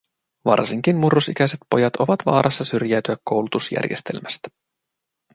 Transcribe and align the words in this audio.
Varsinkin 0.45 0.95
murrosikäiset 0.97 1.59
pojat 1.69 1.95
ovat 1.95 2.19
vaarassa 2.25 2.63
syrjäytyä 2.63 3.17
koulutusjärjestelmästä. 3.23 4.49